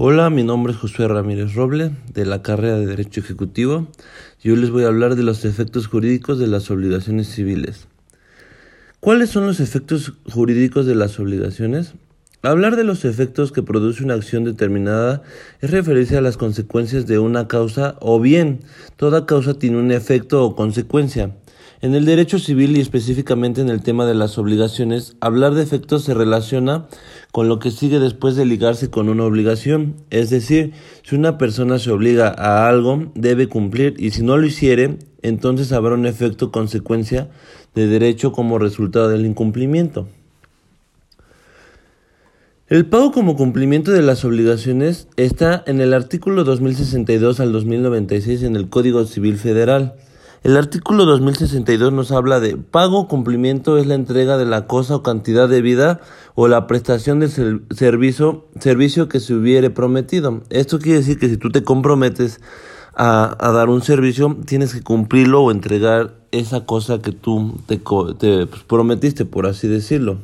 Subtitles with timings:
[0.00, 3.88] Hola, mi nombre es Josué Ramírez Roble, de la carrera de Derecho Ejecutivo,
[4.40, 7.88] y hoy les voy a hablar de los efectos jurídicos de las obligaciones civiles.
[9.00, 11.94] ¿Cuáles son los efectos jurídicos de las obligaciones?
[12.42, 15.22] Hablar de los efectos que produce una acción determinada
[15.60, 18.60] es referirse a las consecuencias de una causa o bien
[18.94, 21.34] toda causa tiene un efecto o consecuencia.
[21.80, 26.02] En el derecho civil y específicamente en el tema de las obligaciones, hablar de efectos
[26.02, 26.88] se relaciona
[27.30, 29.94] con lo que sigue después de ligarse con una obligación.
[30.10, 30.72] Es decir,
[31.04, 35.70] si una persona se obliga a algo, debe cumplir y si no lo hiciere, entonces
[35.70, 37.28] habrá un efecto consecuencia
[37.76, 40.08] de derecho como resultado del incumplimiento.
[42.66, 48.56] El pago como cumplimiento de las obligaciones está en el artículo 2062 al 2096 en
[48.56, 49.94] el Código Civil Federal.
[50.44, 55.02] El artículo 2062 nos habla de pago cumplimiento es la entrega de la cosa o
[55.02, 56.00] cantidad de vida
[56.36, 60.42] o la prestación del servicio, servicio que se hubiere prometido.
[60.50, 62.40] Esto quiere decir que si tú te comprometes
[62.94, 67.78] a, dar un servicio, tienes que cumplirlo o entregar esa cosa que tú te,
[68.18, 70.18] te pues, prometiste, por así decirlo.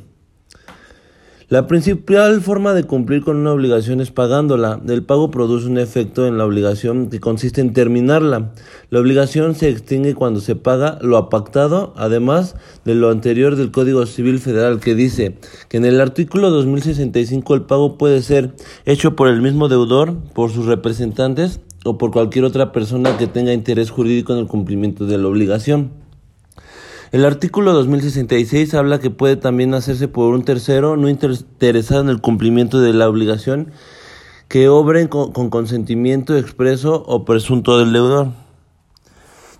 [1.47, 4.81] La principal forma de cumplir con una obligación es pagándola.
[4.87, 8.51] El pago produce un efecto en la obligación que consiste en terminarla.
[8.89, 14.07] La obligación se extingue cuando se paga lo apactado, además de lo anterior del Código
[14.07, 15.37] Civil Federal que dice
[15.69, 20.49] que en el artículo 2065 el pago puede ser hecho por el mismo deudor, por
[20.49, 25.19] sus representantes o por cualquier otra persona que tenga interés jurídico en el cumplimiento de
[25.19, 26.04] la obligación.
[27.11, 32.19] El artículo 2066 habla que puede también hacerse por un tercero no interesado en el
[32.19, 33.71] cumplimiento de la obligación
[34.47, 38.29] que obren con, con consentimiento expreso o presunto del deudor.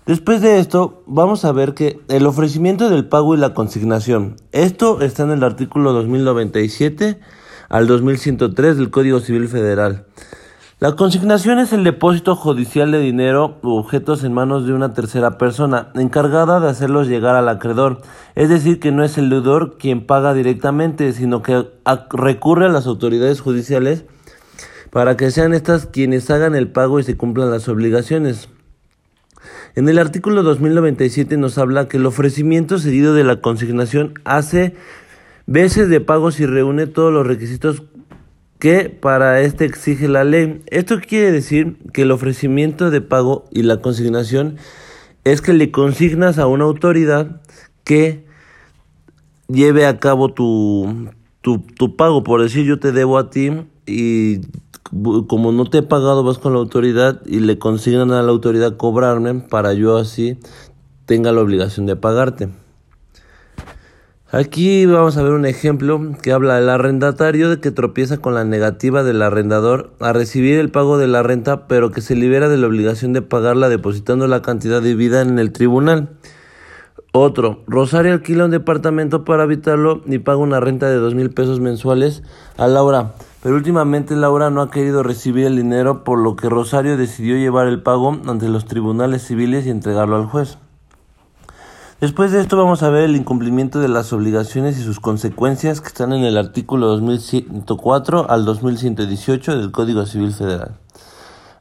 [0.06, 4.36] Después de esto, vamos a ver que el ofrecimiento del pago y la consignación.
[4.52, 7.18] Esto está en el artículo 2097
[7.68, 10.06] al 2103 del Código Civil Federal.
[10.78, 15.38] La consignación es el depósito judicial de dinero u objetos en manos de una tercera
[15.38, 18.02] persona, encargada de hacerlos llegar al acreedor.
[18.34, 21.66] Es decir, que no es el deudor quien paga directamente, sino que
[22.10, 24.04] recurre a las autoridades judiciales
[24.90, 28.50] para que sean estas quienes hagan el pago y se cumplan las obligaciones.
[29.76, 34.76] En el artículo 2097 nos habla que el ofrecimiento seguido de la consignación hace
[35.46, 37.82] veces de pagos y reúne todos los requisitos
[38.58, 40.62] que para este exige la ley.
[40.66, 44.56] Esto quiere decir que el ofrecimiento de pago y la consignación
[45.24, 47.40] es que le consignas a una autoridad
[47.84, 48.24] que
[49.48, 52.22] lleve a cabo tu, tu, tu pago.
[52.22, 53.50] Por decir, yo te debo a ti
[53.86, 54.40] y
[55.26, 58.76] como no te he pagado, vas con la autoridad y le consignan a la autoridad
[58.76, 60.38] cobrarme para yo así
[61.06, 62.48] tenga la obligación de pagarte.
[64.32, 68.44] Aquí vamos a ver un ejemplo que habla del arrendatario de que tropieza con la
[68.44, 72.56] negativa del arrendador a recibir el pago de la renta, pero que se libera de
[72.56, 76.08] la obligación de pagarla depositando la cantidad debida en el tribunal.
[77.12, 81.60] Otro, Rosario alquila un departamento para habitarlo y paga una renta de dos mil pesos
[81.60, 82.24] mensuales
[82.56, 83.12] a Laura,
[83.44, 87.68] pero últimamente Laura no ha querido recibir el dinero, por lo que Rosario decidió llevar
[87.68, 90.58] el pago ante los tribunales civiles y entregarlo al juez.
[91.98, 95.88] Después de esto vamos a ver el incumplimiento de las obligaciones y sus consecuencias que
[95.88, 100.76] están en el artículo 2104 al 2118 del Código Civil Federal.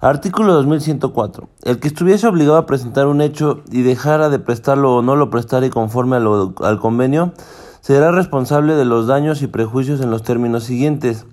[0.02, 1.48] Artículo 2104.
[1.64, 5.30] El que estuviese obligado a presentar un hecho y dejara de prestarlo o no lo
[5.30, 7.32] prestara y conforme al convenio,
[7.80, 11.26] será responsable de los daños y prejuicios en los términos siguientes.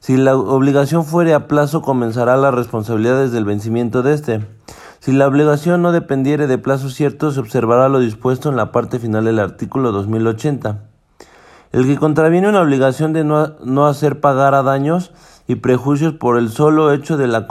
[0.00, 4.46] Si la obligación fuere a plazo, comenzará la responsabilidad desde el vencimiento de este.
[5.00, 8.98] Si la obligación no dependiere de plazo cierto, se observará lo dispuesto en la parte
[8.98, 10.82] final del artículo 2080.
[11.72, 15.12] El que contraviene una obligación de no, hacer pagar a daños
[15.48, 17.46] y prejuicios por el solo hecho de la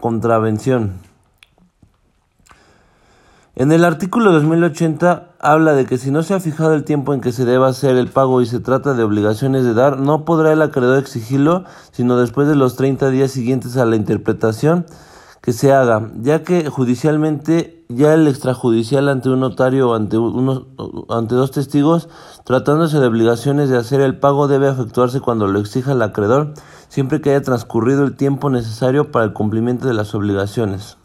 [0.00, 1.00] contravención.
[3.56, 7.22] En el artículo 2080 habla de que si no se ha fijado el tiempo en
[7.22, 10.52] que se deba hacer el pago y se trata de obligaciones de dar, no podrá
[10.52, 14.84] el acreedor exigirlo, sino después de los 30 días siguientes a la interpretación
[15.44, 20.68] que se haga, ya que judicialmente ya el extrajudicial ante un notario o ante, uno,
[21.10, 22.08] ante dos testigos,
[22.44, 26.54] tratándose de obligaciones de hacer el pago, debe efectuarse cuando lo exija el acreedor,
[26.88, 30.96] siempre que haya transcurrido el tiempo necesario para el cumplimiento de las obligaciones.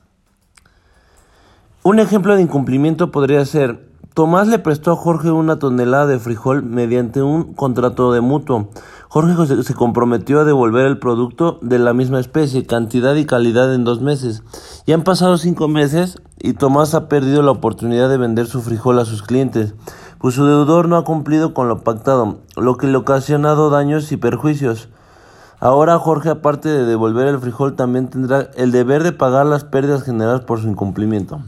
[1.83, 6.63] Un ejemplo de incumplimiento podría ser Tomás le prestó a Jorge una tonelada de frijol
[6.63, 8.69] mediante un contrato de mutuo.
[9.11, 13.83] Jorge se comprometió a devolver el producto de la misma especie, cantidad y calidad en
[13.83, 14.43] dos meses.
[14.85, 18.99] Ya han pasado cinco meses y Tomás ha perdido la oportunidad de vender su frijol
[18.99, 19.73] a sus clientes,
[20.19, 24.11] pues su deudor no ha cumplido con lo pactado, lo que le ha ocasionado daños
[24.11, 24.89] y perjuicios.
[25.59, 30.03] Ahora Jorge, aparte de devolver el frijol, también tendrá el deber de pagar las pérdidas
[30.03, 31.41] generadas por su incumplimiento.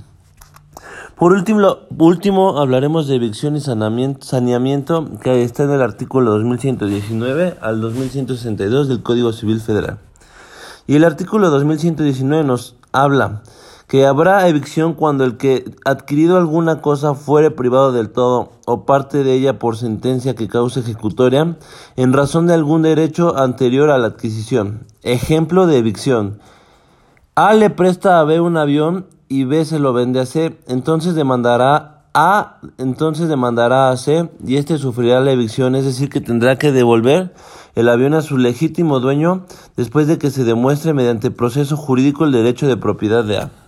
[1.21, 7.79] Por último, último hablaremos de evicción y saneamiento, que está en el artículo 2119 al
[7.79, 9.99] 2162 del Código Civil Federal.
[10.87, 13.43] Y el artículo 2119 nos habla
[13.87, 19.23] que habrá evicción cuando el que adquirido alguna cosa fuere privado del todo o parte
[19.23, 21.55] de ella por sentencia que cause ejecutoria
[21.97, 24.87] en razón de algún derecho anterior a la adquisición.
[25.03, 26.39] Ejemplo de evicción.
[27.35, 31.15] A le presta a B un avión y B se lo vende a C, entonces
[31.15, 36.57] demandará A, entonces demandará a C y éste sufrirá la evicción, es decir, que tendrá
[36.57, 37.33] que devolver
[37.75, 39.45] el avión a su legítimo dueño
[39.77, 43.60] después de que se demuestre mediante proceso jurídico el derecho de propiedad de A.